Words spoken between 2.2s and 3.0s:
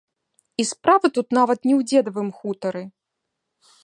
хутары.